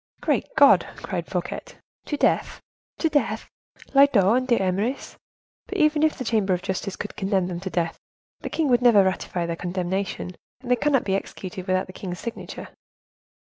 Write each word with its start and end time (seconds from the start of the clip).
"Great 0.19 0.47
God!" 0.57 0.87
cried 1.03 1.27
Fouquet, 1.27 1.61
"to 2.05 2.17
death, 2.17 2.59
to 2.97 3.07
death! 3.07 3.47
Lyodot 3.93 4.35
and 4.35 4.47
D'Eymeris. 4.47 5.15
But 5.67 5.77
even 5.77 6.01
if 6.01 6.17
the 6.17 6.23
Chamber 6.25 6.55
of 6.55 6.63
Justice 6.63 6.97
should 6.99 7.15
condemn 7.15 7.45
them 7.45 7.59
to 7.59 7.69
death, 7.69 7.99
the 8.39 8.49
king 8.49 8.67
will 8.67 8.81
never 8.81 9.03
ratify 9.03 9.45
their 9.45 9.55
condemnation, 9.55 10.31
and 10.61 10.71
they 10.71 10.75
cannot 10.75 11.03
be 11.03 11.13
executed 11.15 11.67
without 11.67 11.85
the 11.85 11.93
king's 11.93 12.17
signature." 12.19 12.69